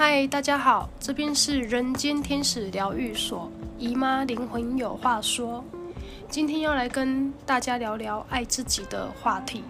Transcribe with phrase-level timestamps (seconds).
[0.00, 5.64] 嗨，大家好，这边是人间天使疗愈所，姨妈灵魂有话说。
[6.30, 9.64] 今天要来跟大家聊聊爱自己的话题。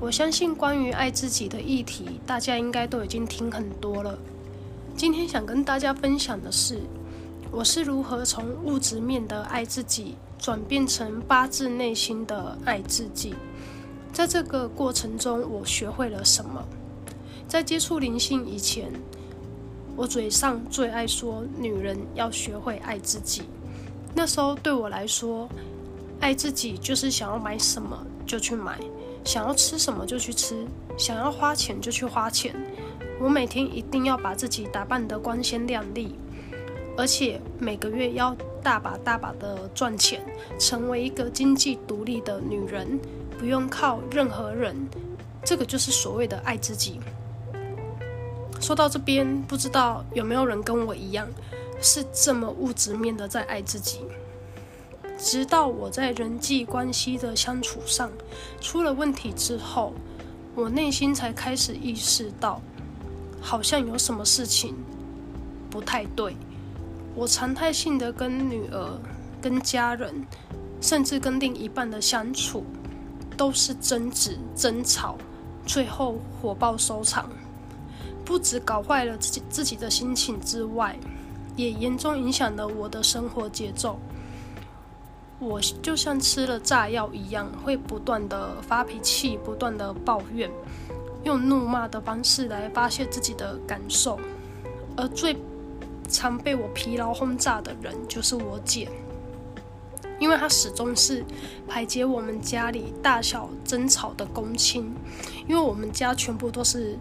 [0.00, 4.18] 我相信关于爱自己的议题，大家应该都已经听很多了。
[4.96, 6.80] 今天想跟大家分享的是，
[7.50, 13.34] 我是如何从物质面的爱自己，转变成发自内心的爱自己。
[14.14, 16.64] 在这个过程中，我学会了什么？
[17.46, 18.90] 在接触灵性以前，
[19.96, 23.42] 我嘴上最爱说女人要学会爱自己。
[24.14, 25.48] 那时候对我来说，
[26.20, 28.78] 爱自己就是想要买什么就去买，
[29.24, 32.54] 想要吃什么就去吃，想要花钱就去花钱。
[33.20, 36.14] 我每天一定要把自己打扮得光鲜亮丽，
[36.96, 40.20] 而且每个月要大把大把的赚钱，
[40.58, 42.98] 成为一个经济独立的女人，
[43.38, 44.76] 不用靠任何人。
[45.44, 47.00] 这个就是所谓的爱自己。
[48.62, 51.26] 说到这边，不知道有没有人跟我一样，
[51.80, 54.02] 是这么物质面的在爱自己。
[55.18, 58.10] 直到我在人际关系的相处上
[58.60, 59.92] 出了问题之后，
[60.54, 62.62] 我内心才开始意识到，
[63.40, 64.76] 好像有什么事情
[65.68, 66.36] 不太对。
[67.16, 69.00] 我常态性的跟女儿、
[69.40, 70.24] 跟家人，
[70.80, 72.64] 甚至跟另一半的相处，
[73.36, 75.18] 都是争执、争吵，
[75.66, 77.28] 最后火爆收场。
[78.24, 80.96] 不止搞坏了自己自己的心情之外，
[81.56, 83.98] 也严重影响了我的生活节奏。
[85.38, 90.48] 我就像吃了炸药一样，会不断的发脾气，不断的抱怨，
[91.24, 94.18] 用怒骂的方式来发泄自己的感受。
[94.96, 95.36] 而最
[96.08, 98.88] 常被我疲劳轰炸的人，就是我姐，
[100.20, 101.24] 因为她始终是
[101.66, 104.94] 排解我们家里大小争吵的公亲。
[105.48, 106.96] 因为我们家全部都是。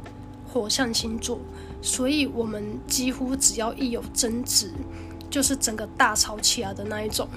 [0.51, 1.39] 火象星座，
[1.81, 4.73] 所以我们几乎只要一有争执，
[5.29, 7.27] 就是整个大吵起来的那一种。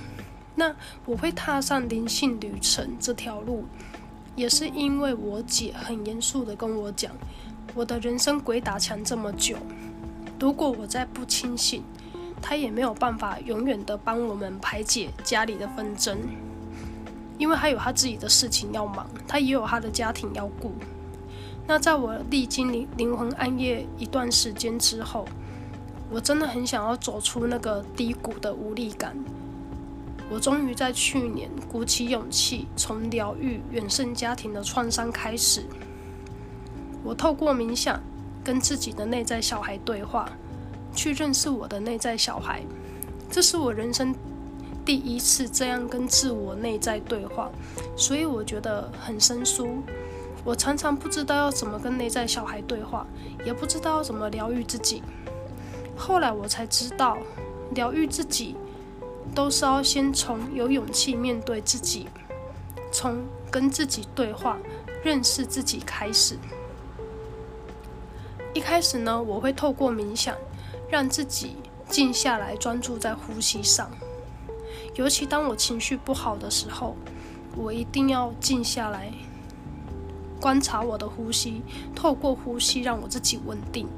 [0.56, 0.74] 那
[1.06, 3.64] 我会踏上灵性旅程这条路，
[4.34, 7.12] 也是因为我姐很严肃地跟我讲，
[7.74, 9.56] 我的人生鬼打墙这么久，
[10.40, 11.84] 如果我再不清醒，
[12.42, 16.18] 她也没有办法永远的帮我们排解家里的纷争，
[17.38, 20.72] 因为她有她自己的事情要忙，她也有她的家庭要顾。
[21.66, 25.26] 那在我历经灵灵魂暗夜一段时间之后，
[26.10, 29.16] 我真的很想要走出那个低谷的无力感。
[30.30, 35.64] 我终于在去年鼓起勇气，从疗愈原生家庭的创伤开始。
[37.02, 38.00] 我透过冥想，
[38.42, 40.30] 跟自己的内在小孩对话，
[40.94, 42.62] 去认识我的内在小孩。
[43.30, 44.14] 这是我人生
[44.84, 47.50] 第一次这样跟自我内在对话，
[47.96, 49.82] 所以我觉得很生疏。
[50.44, 53.06] 我常常不知道要怎么跟内在小孩对话，
[53.44, 55.02] 也不知道怎么疗愈自己。
[55.96, 57.16] 后来我才知道，
[57.70, 58.54] 疗愈自己
[59.34, 62.08] 都是要先从有勇气面对自己，
[62.92, 64.58] 从跟自己对话、
[65.02, 66.36] 认识自己开始。
[68.52, 70.36] 一开始呢，我会透过冥想，
[70.90, 71.56] 让自己
[71.88, 73.90] 静下来，专注在呼吸上。
[74.94, 76.94] 尤其当我情绪不好的时候，
[77.56, 79.12] 我一定要静下来。
[80.44, 81.62] 观察我的呼吸，
[81.94, 83.88] 透过呼吸让我自己稳定。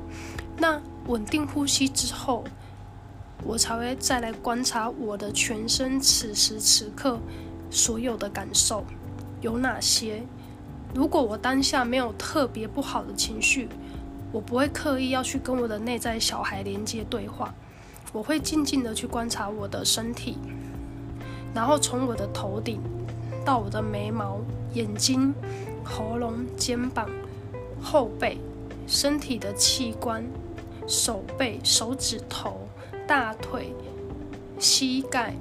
[0.56, 2.44] 那稳定呼吸之后，
[3.42, 7.18] 我才会再来观察我的全身此时此刻
[7.68, 8.84] 所有的感受
[9.40, 10.22] 有哪些。
[10.94, 13.68] 如果我当下没有特别不好的情绪，
[14.30, 17.52] 我不会刻意要去跟我的内在小孩连接对话，
[18.12, 20.38] 我会静静的去观察我的身体，
[21.52, 22.80] 然后从我的头顶
[23.44, 24.38] 到我的眉毛、
[24.74, 25.34] 眼睛。
[25.86, 27.08] 喉咙、肩膀、
[27.80, 28.38] 后背、
[28.86, 30.24] 身体的器官、
[30.86, 32.68] 手背、手指头、
[33.06, 33.72] 大腿、
[34.58, 35.34] 膝盖、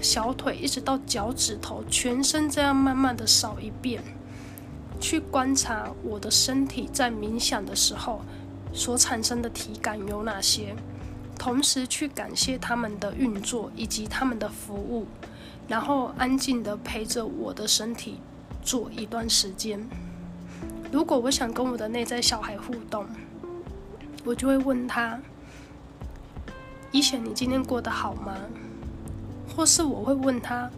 [0.00, 4.02] 小腿，一直到脚趾头，全身这样慢慢的扫一遍，
[5.00, 8.20] 去观察我的身体在冥想的时候
[8.72, 10.76] 所产生的体感有哪些，
[11.38, 15.06] 同时去感谢他们的运作以及他们的服务，
[15.66, 18.18] 然后安静的陪着我的身体。
[18.68, 19.80] 做一段时间，
[20.92, 23.06] 如果我想跟我的内在小孩互动，
[24.26, 25.18] 我就会问他
[26.92, 28.36] ：“一贤，你今天过得好吗？”
[29.56, 30.70] 或是我会问他：“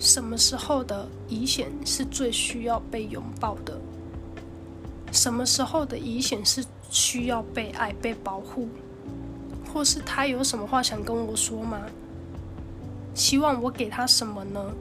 [0.00, 3.78] 什么时候的一贤是最需要被拥抱的？
[5.12, 8.66] 什么时候的一贤是需要被爱、被保护？
[9.70, 11.82] 或是他有什么话想跟我说吗？
[13.14, 14.72] 希望我给他什么呢？”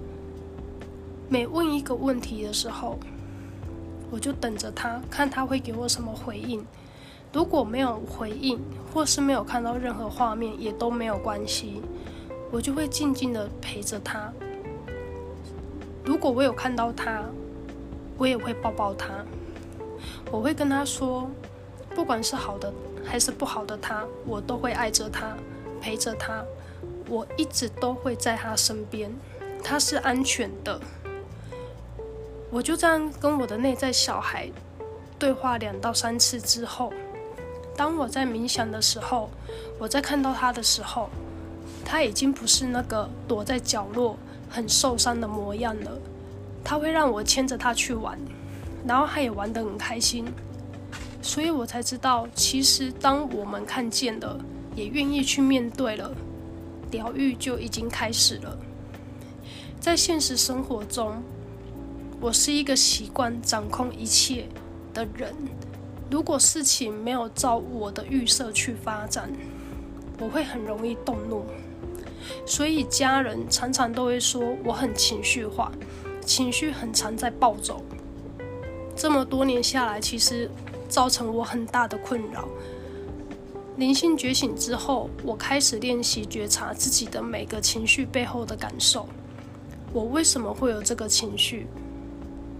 [1.31, 2.97] 每问一个问题的时候，
[4.09, 6.65] 我就等着他，看他会给我什么回应。
[7.31, 8.59] 如果没有回应，
[8.91, 11.83] 或是没有看到任何画面，也都没有关系，
[12.49, 14.33] 我就会静静的陪着他。
[16.03, 17.23] 如果我有看到他，
[18.17, 19.23] 我也会抱抱他，
[20.31, 21.29] 我会跟他说，
[21.93, 22.73] 不管是好的
[23.05, 25.37] 还是不好的他，我都会爱着他，
[25.79, 26.43] 陪着他，
[27.07, 29.13] 我一直都会在他身边，
[29.63, 30.81] 他是安全的。
[32.51, 34.49] 我就这样跟我的内在小孩
[35.17, 36.91] 对话两到三次之后，
[37.75, 39.29] 当我在冥想的时候，
[39.77, 41.09] 我在看到他的时候，
[41.85, 44.17] 他已经不是那个躲在角落。
[44.51, 45.91] 很受伤的模样了，
[46.63, 48.17] 他会让我牵着他去玩，
[48.83, 50.25] 然后他也玩得很开心，
[51.21, 54.39] 所以我才知道，其实当我们看见了，
[54.75, 56.11] 也愿意去面对了，
[56.89, 58.57] 疗愈就已经开始了。
[59.79, 61.21] 在现实生活中，
[62.21, 64.45] 我是一个习惯掌控一切
[64.94, 65.33] 的人，
[66.12, 69.31] 如果事情没有照我的预设去发展，
[70.19, 71.45] 我会很容易动怒。
[72.45, 75.71] 所以家人常常都会说我很情绪化，
[76.25, 77.81] 情绪很常在暴走。
[78.98, 80.51] 这么多年下来，其实
[80.89, 82.50] 造成我很大的困扰。
[83.77, 89.07] 灵性觉醒之后，我开始练习觉察自己的每个情绪背后的感受。
[89.94, 91.66] 我为什么会有这个情绪？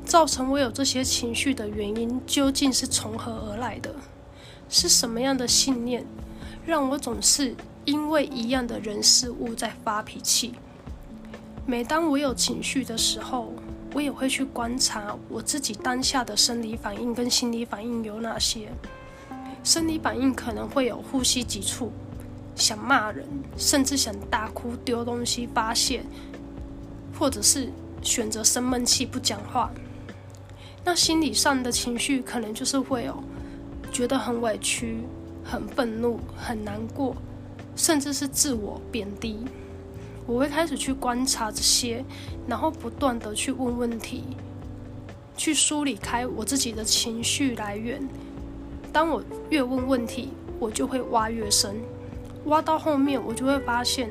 [0.10, 3.94] 造成我有这些情绪的原因究竟是从何而来的？
[4.68, 6.04] 是什么样的信念
[6.66, 7.56] 让我总是？
[7.86, 10.56] 因为一样的人事物在发脾气。
[11.68, 13.54] 每当我有情绪的时候，
[13.94, 18.70] 我也会去观察我自己当下的生理反应跟心理反应有哪些。
[19.64, 21.92] 生理反应可能会有呼吸急促、
[22.56, 23.28] 想骂人，
[23.58, 26.04] 甚至想大哭、丢东西发泄，
[27.18, 27.72] 或者是
[28.02, 29.72] 选择生闷气不讲话。
[30.84, 33.24] 那心理上的情绪可能就是会有
[33.92, 35.04] 觉得很委屈、
[35.44, 37.16] 很愤怒、很难过。
[37.76, 39.46] 甚至是自我贬低，
[40.26, 42.04] 我会开始去观察这些，
[42.46, 44.36] 然后不断的去问问题，
[45.38, 48.06] 去梳理开我自己的情绪来源。
[48.92, 51.78] 当我越问问题，我就会挖越深，
[52.48, 54.10] 挖到后面，我就会发现，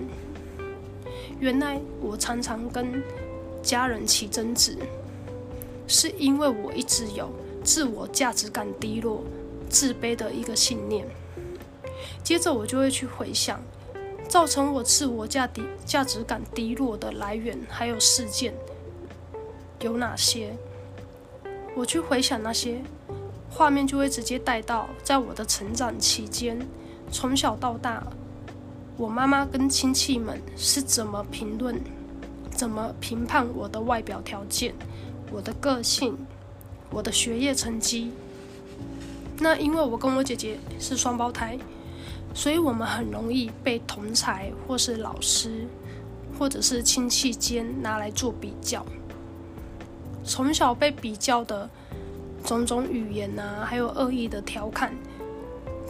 [1.39, 3.03] 原来我常常跟
[3.63, 4.79] 家人起争执，
[5.89, 7.29] 是因为我一直有
[7.65, 9.25] 自我价值感低落、
[9.69, 11.05] 自卑的一个信念。
[12.23, 13.61] 接着我就会去回想，
[14.29, 18.55] 造成我自我价低价值感低落的来源还有事件
[19.81, 20.55] 有哪些？
[21.75, 22.83] 我去回想那些
[23.51, 26.59] 画面，就会直接带到在我的成长期间，
[27.11, 28.07] 从小到大，
[28.97, 31.81] 我妈妈跟亲戚们是怎么评论、
[32.51, 34.75] 怎么评判我的外表条件、
[35.31, 36.17] 我的个性、
[36.91, 38.13] 我的学业成绩。
[39.39, 41.59] 那因为我跟我姐姐是双胞胎。
[42.35, 45.67] 所以我们很容易被同才或是老师，
[46.39, 48.85] 或者是亲戚间拿来做比较。
[50.25, 51.69] 从小被比较的
[52.45, 54.95] 种种语言啊，还有恶意的调侃，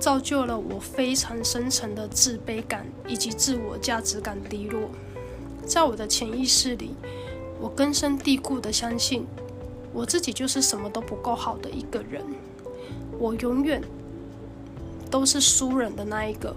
[0.01, 4.89] 造就了我非常深层的自卑感以及自我价值感低落。
[5.67, 6.95] 在我的潜意识里，
[7.61, 9.27] 我根深蒂固的相信，
[9.93, 12.25] 我自己就是什么都不够好的一个人，
[13.19, 13.83] 我永远。
[15.11, 16.55] 都是输人的那一个，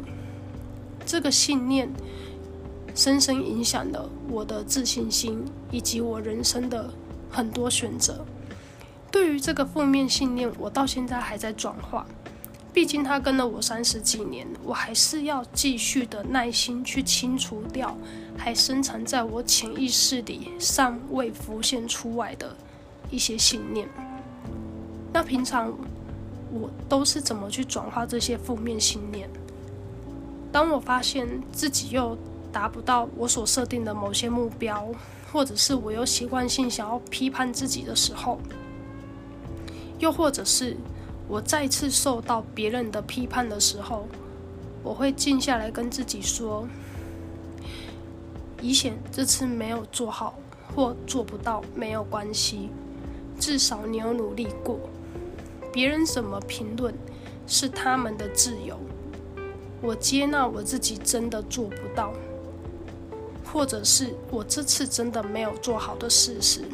[1.06, 1.90] 这个信念
[2.94, 6.94] 深深影响了我的自信心以及我人生的
[7.30, 8.26] 很多选择。
[9.10, 12.06] 对于这个负面信念，我到现在还在转化。
[12.74, 17.98] 毕竟他跟了我三十几年，我还是要继续的耐心去清除掉，
[18.38, 22.56] 还深藏在我潜意识里尚未浮现出来的
[23.10, 23.88] 一些信念。
[25.14, 25.74] 那平常。
[26.54, 29.26] 我都是怎么去转化这些负面信念？
[30.52, 32.18] 当我发现自己又
[32.52, 34.86] 达不到我所设定的某些目标，
[35.32, 38.38] 或者是我又习惯性想要批判自己的时候，
[39.98, 40.76] 又或者是
[41.32, 44.06] 我再次受到别人的批判的时候，
[44.84, 46.68] 我会静下来跟自己说
[48.62, 50.34] ：“以前这次没有做好
[50.76, 52.70] 或做不到没有关系，
[53.40, 54.78] 至少你有努力过。”
[55.72, 56.94] 别人怎么评论
[57.48, 58.78] 是他们的自由，
[59.82, 62.12] 我接纳我自己真的做不到，
[63.46, 66.66] 或者是我这次真的没有做好的事实，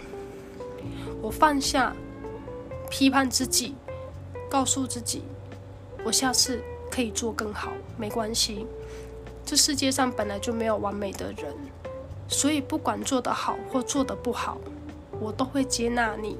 [1.21, 1.95] 我放下
[2.89, 3.75] 批判自己，
[4.49, 5.23] 告诉自己，
[6.05, 8.65] 我下次可以做更好，没关系。
[9.45, 11.53] 这世界上本来就没有完美的人，
[12.27, 14.57] 所以不管做得好或做得不好，
[15.19, 16.37] 我都会接纳你，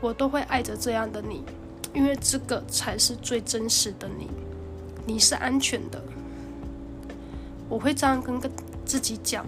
[0.00, 1.44] 我都会爱着这样的你。
[1.92, 4.30] 因为这个才是最真实的你，
[5.04, 6.00] 你是安全的。
[7.68, 8.50] 我会这样跟跟
[8.84, 9.44] 自己讲，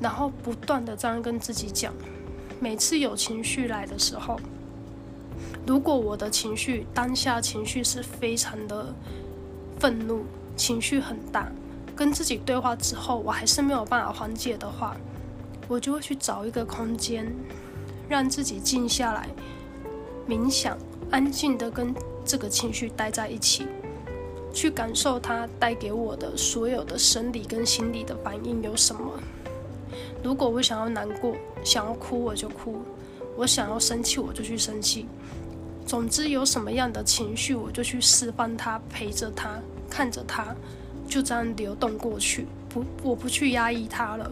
[0.00, 1.92] 然后不断的这样跟自己讲。
[2.58, 4.40] 每次有情绪来的时候，
[5.68, 8.86] 如果我的情绪当下情绪是非常的
[9.78, 10.22] 愤怒，
[10.56, 11.52] 情绪很大，
[11.94, 14.96] 跟自己对话之后，我还是没有办法缓解的话，
[15.68, 17.30] 我就会去找一个空间，
[18.08, 19.28] 让自己静下来，
[20.26, 20.74] 冥想。
[21.10, 21.94] 安静的跟
[22.24, 23.66] 这个情绪待在一起，
[24.52, 29.12] 去感受它带给我的所有的生理跟心理的反应有什么。
[30.22, 32.72] 如果我想要难过，想要哭，我就哭；
[33.36, 35.06] 我想要生气，我就去生气。
[35.88, 40.54] 总之，有什么样的情绪，我就去释放它，陪着它，看着它，
[41.08, 42.46] 就这样流动过去。
[42.68, 44.30] 不，我不去压抑它了。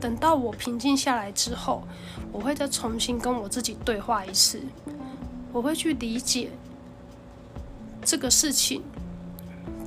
[0.00, 1.82] 等到我平静下来之后，
[2.30, 4.62] 我会再重新跟我自己对话一次。
[5.52, 6.52] 我会去理解
[8.04, 8.80] 这个事情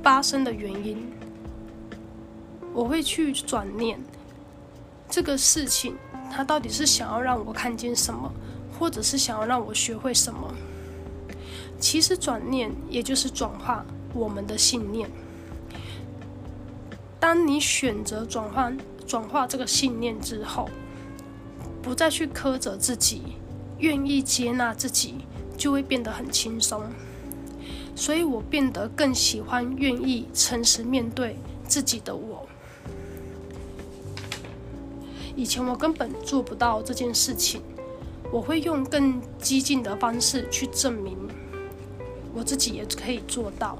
[0.02, 1.10] 发生的原因，
[2.74, 3.98] 我会去转念
[5.08, 5.96] 这个事情，
[6.30, 8.30] 它到底是想要让我看见什么，
[8.78, 10.52] 或者是想要让我学会什么？
[11.82, 13.84] 其实转念也就是转化
[14.14, 15.10] 我们的信念。
[17.20, 20.70] 当你选择转换、转化这个信念之后，
[21.82, 23.36] 不再去苛责自己，
[23.78, 25.26] 愿意接纳自己。
[25.54, 26.82] 就会变得很轻松，
[27.94, 31.36] 所以我变得更喜欢愿意诚实面对
[31.68, 32.48] 自己的我。
[35.36, 37.62] 以前我根本做不到这件事情，
[38.32, 41.16] 我会用更激进的方式去证明
[42.34, 43.78] 我自己也可以做到，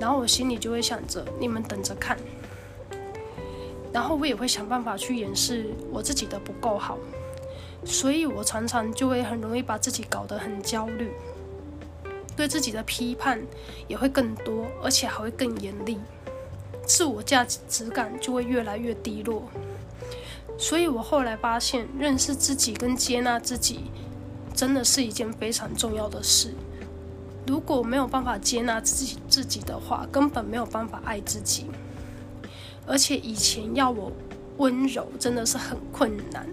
[0.00, 2.18] 然后我心里就会想着你们等着看，
[3.92, 6.98] 然后我也会想办法去掩饰我自己的不够好。
[7.84, 11.10] 所以我常常就会很容易把自己搞得很焦虑，
[12.34, 13.42] 对自己的批判
[13.86, 15.98] 也会更多，而且还会更严厉，
[16.86, 19.44] 自我价值感就会越来越低落。
[20.56, 23.90] 所以我后来发现，认识自己跟接纳自己，
[24.54, 26.54] 真的是一件非常重要的事。
[27.46, 31.66] 如果没有办法接纳自己自己的话，根本没有办法爱自己。
[32.86, 34.12] 而且以前要我
[34.58, 36.46] 温柔，真的是很困难。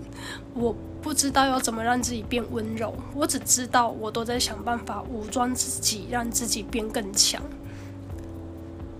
[0.53, 0.75] 我。
[1.01, 7.41] 不知道要怎么让自己变温柔，我只知道我都在想办法武装自己，让自己变更强。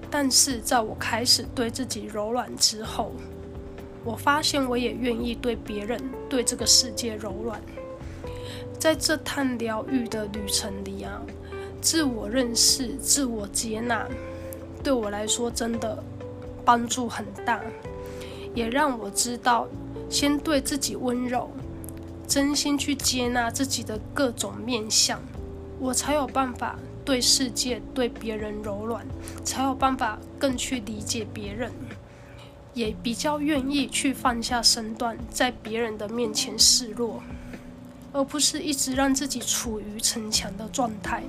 [0.10, 3.12] 但是在我开始对自己柔软之后，
[4.04, 7.62] 我发现我也愿意对别人、对这个世界柔软。
[8.80, 11.22] 在这趟疗愈的旅程里啊，
[11.82, 14.08] 自我认识、自我接纳，
[14.84, 16.02] 对我来说真的
[16.64, 17.60] 帮助很大，
[18.54, 19.68] 也让我知道
[20.10, 21.50] 先对自己温柔。
[22.28, 25.20] 真心去接纳自己的各种面相，
[25.80, 29.06] 我才有办法对世界、对别人柔软，
[29.44, 31.72] 才有办法更去理解别人，
[32.74, 37.22] 也比较愿意去放下身段，在别人的面前示弱，
[38.14, 41.24] 而不是一直让自己处于逞强的状态。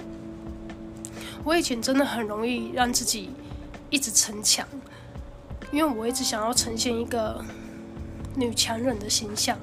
[1.44, 3.30] 我以前真的很容易让自己
[3.90, 4.66] 一直逞强，
[5.72, 7.44] 因为我一直想要呈现一个
[8.36, 9.58] 女强人的形象。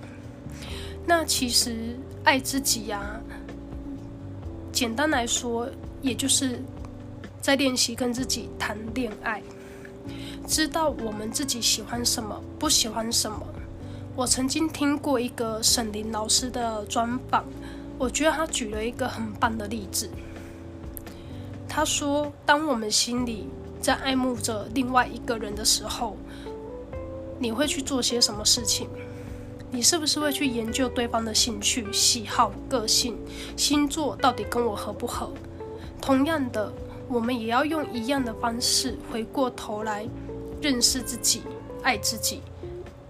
[1.05, 3.19] 那其实爱自己呀、
[4.71, 5.69] 简单来说，
[6.01, 6.61] 也就是
[7.41, 9.41] 在练习跟自己谈恋爱，
[10.45, 13.41] 知道我们自己喜欢什么，不喜欢什么。
[14.15, 17.45] 我曾经听过一个沈伶老师的专访，
[17.97, 20.09] 我觉得他举了一个很棒的例子。
[21.79, 23.47] 他说，当我们心里
[23.79, 26.17] 在爱慕着另外一个人的时候，
[27.39, 28.89] 你会去做些什么事情？
[29.71, 33.17] 你是不是会去研究对方的兴趣、喜好、个性、
[33.55, 35.31] 星座到底跟我合不合？
[36.01, 36.69] 同样的，
[37.07, 40.05] 我们也要用一样的方式回过头来
[40.61, 41.43] 认识自己、
[41.81, 42.41] 爱自己，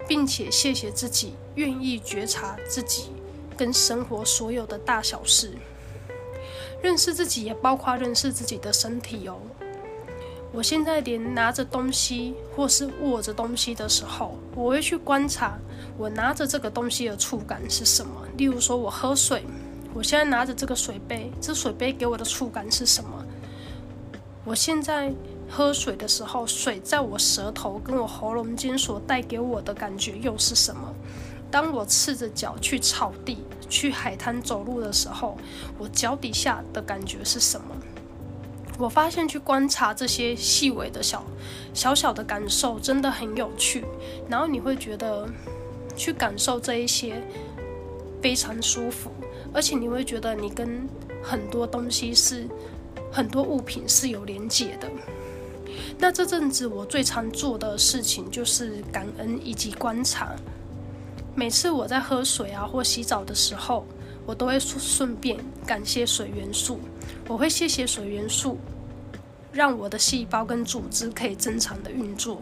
[0.07, 3.05] 并且谢谢自己愿意觉察自己
[3.57, 5.53] 跟生活所有的大小事。
[6.81, 9.37] 认识自己也包括认识自己的身体哦。
[10.51, 15.59] 我现在连拿着东西或是握着东西的时候，我会去观察
[15.95, 18.11] 我拿着这个东西的触感是什么。
[18.35, 19.43] 例如说，我喝水，
[19.93, 23.23] 我现在拿着这个水杯，这水杯给我的触感是什么？
[24.43, 25.13] 我现在
[25.47, 30.91] 喝水的时候，水在我舌头跟我喉咙间所带给我的感觉又是什么？
[31.51, 33.39] 当我赤着脚去草地、
[33.69, 35.37] 去海滩走路的时候，
[35.77, 37.67] 我脚底下的感觉是什么？
[38.77, 41.25] 我发现去观察这些细微的小
[41.73, 43.83] 小小的感受真的很有趣，
[44.29, 45.27] 然后你会觉得
[45.97, 47.21] 去感受这一些
[48.21, 49.11] 非常舒服，
[49.53, 50.87] 而且你会觉得你跟
[51.21, 52.47] 很多东西是
[53.11, 54.89] 很多物品是有连结的。
[55.97, 60.33] 那这阵子我最常做的事情就是感恩以及观察。
[61.35, 63.85] 每次我在喝水啊或洗澡的时候，
[64.25, 66.79] 我都会顺便感谢水元素。
[67.27, 68.57] 我会谢谢水元素，
[69.51, 72.41] 让我的细胞跟组织可以正常的运作。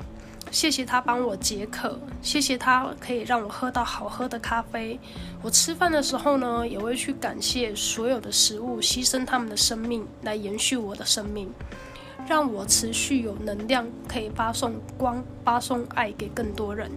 [0.50, 4.98] 谢谢它帮我解渴，谢谢它可以让我喝到好喝的咖啡。
[5.42, 11.52] 我吃饭的时候呢，也会去感谢所有的食物，牺牲他们的生命来延续我的生命。
[12.26, 16.90] 让我持续有能量，可以发送光、发送爱给更多人。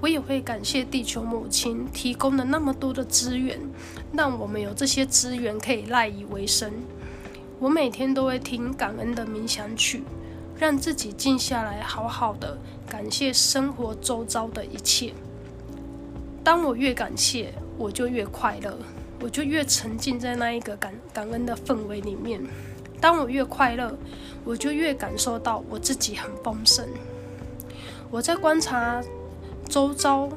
[0.00, 3.58] 我也会感谢地球母亲提供了那么多的资源，
[4.12, 6.72] 让我们有这些资源可以赖以为生。
[7.58, 10.04] 我每天都会听感恩的冥想曲，
[10.56, 12.56] 让自己静下来，好好的
[12.88, 15.12] 感谢生活周遭的一切。
[16.44, 18.78] 当我越感谢，我就越快乐，
[19.20, 22.40] 我就越沉浸在那一个感感恩的氛围里面。
[23.00, 23.98] 当我越快乐，
[24.44, 26.86] 我就越感受到我自己很丰盛。
[28.10, 29.02] 我在观察
[29.68, 30.28] 周遭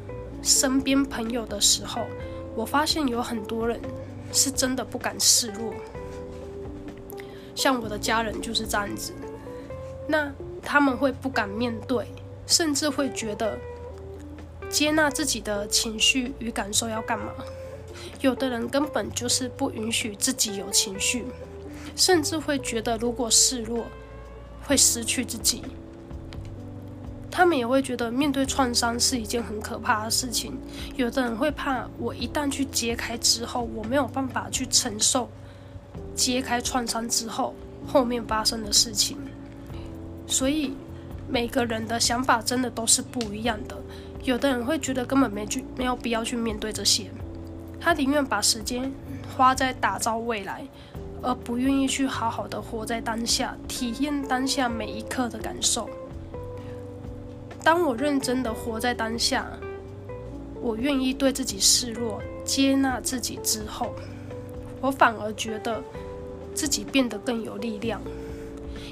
[0.41, 2.05] 身边朋友的时候，
[2.55, 3.79] 我发现有很多人
[4.33, 5.73] 是真的不敢示弱。
[7.55, 9.13] 像我的家人就是这样子，
[10.07, 12.07] 那他们会不敢面对，
[12.45, 13.57] 甚至会觉得
[14.69, 17.33] 接纳自己的情绪与感受要干嘛？
[18.21, 21.25] 有的人根本就是不允许自己有情绪。
[21.93, 23.85] 甚至会觉得，如果示弱，
[24.65, 25.61] 会失去自己。
[27.31, 30.59] 他们也会觉得，面对创伤是一件很可怕的事情。
[30.97, 35.29] 有的人会怕，我一旦去揭开之后，我没有办法去承受
[36.13, 37.55] 揭开创伤之后
[37.88, 39.17] 后面发生的事情。
[40.27, 40.75] 所以，
[41.29, 43.77] 每个人的想法真的都是不一样的。
[44.23, 47.09] 有的人会觉得根本没去，没有必要去面对这些，
[47.79, 48.91] 他宁愿把时间
[49.35, 50.67] 花在打造未来。
[51.23, 55.88] 而不愿意去好好的活在当下，体验当下每一刻的感受。
[57.63, 59.47] 当我认真的活在当下，
[60.62, 63.93] 我愿意对自己示弱，接纳自己之后，
[64.80, 65.82] 我反而觉得
[66.54, 68.02] 自己变得更有力量，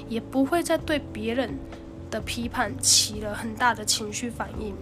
[0.08, 1.52] 也不会再对别人
[2.10, 4.74] 的批判起了很大的情绪反应。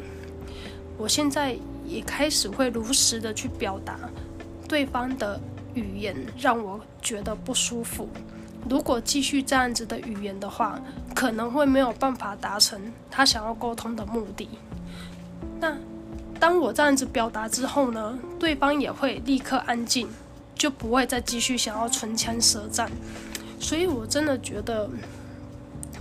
[0.97, 3.99] 我现在也开始会如实的去表达
[4.69, 5.41] 对方的。
[5.75, 8.09] 语言让我觉得不舒服。
[8.69, 10.81] 如果继续这样子的语言的话，
[11.15, 14.49] 可能会没有办法达成他想要沟通的目的。
[15.59, 15.77] 那
[16.39, 20.09] 当我这样子表达之后呢，对方也会立刻安静，
[20.55, 22.91] 就不会再继续想要唇枪舌战。
[23.59, 24.89] 所以我真的觉得，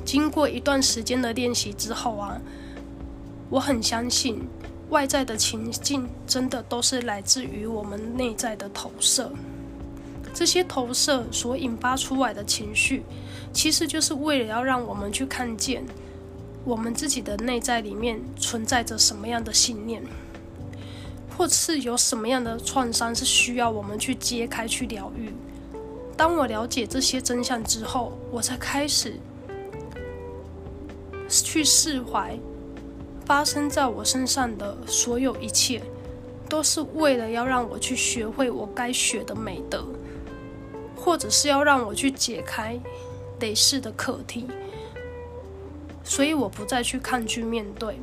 [0.05, 2.39] 经过一段时间的练习之后啊，
[3.49, 4.47] 我很相信
[4.89, 9.31] 外在的情境真的都是来自于我们内在的投射。
[10.37, 13.01] 这些投射所引发出来的情绪，
[13.51, 15.83] 其实就是为了要让我们去看见
[16.63, 20.03] 我们自己的内在里面存在着什么样的信念，
[21.35, 25.33] 或是有什么样的创伤是需要我们去揭开、去疗愈。
[26.15, 29.15] 当我了解这些真相之后，我才开始
[31.27, 32.37] 去释怀
[33.25, 35.81] 发生在我身上的所有一切，
[36.47, 39.83] 都是为了要让我去学会我该学的美德。
[41.07, 42.77] 或者是要让我去解开
[43.39, 44.45] 累世的课题，
[46.03, 47.97] 所以我不再去抗拒面对。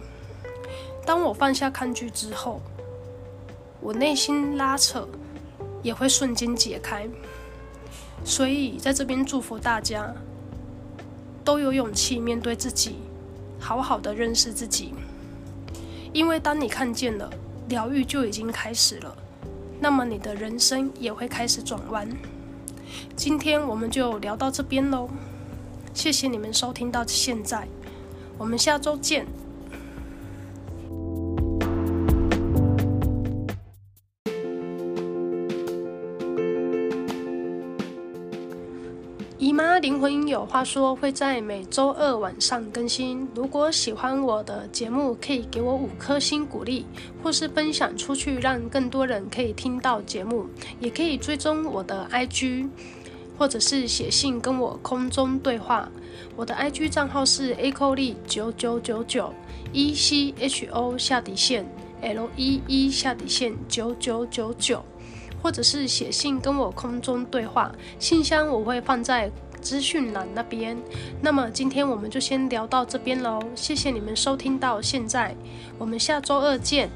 [1.05, 2.63] 当我放下抗拒之后，
[3.83, 5.07] 我内心拉扯
[5.83, 7.07] 也会瞬间解开。
[8.25, 10.11] 所以在这边祝福大家
[11.45, 12.97] 都有勇气面对自己，
[13.61, 14.95] 好好的认识自己。
[16.15, 17.31] 因为当你看见了，
[17.69, 19.15] 疗愈就已经开始了，
[19.79, 22.09] 那么你的人生也会开始转弯。
[23.17, 25.09] 今天我们就聊到这边喽，
[25.93, 27.67] 谢谢你们收听到现在，
[28.39, 29.27] 我们下周见。
[40.45, 43.29] 话说，会在每周二晚上更新。
[43.35, 46.85] 如果喜欢我的节目，可以给我五颗星鼓励，
[47.23, 50.47] 或是分享出去，让更多人可以听到节目。
[50.81, 52.69] 也可以追踪我的 IG，
[53.39, 55.89] 或者是写信跟我空中对话。
[56.37, 59.33] 我的 IG 账号是 a c o l e 九九九九
[59.73, 61.65] e c h o 下底线
[62.03, 64.85] l e e 下底线九九九九。
[65.43, 69.31] 或者是写信跟我空中对话，信箱我会放在
[69.65, 70.77] 资讯栏那边。
[71.21, 75.35] 那么今天我们就先聊到这边喽，谢谢你们收听到现在，
[75.79, 76.89] 我们下周二见。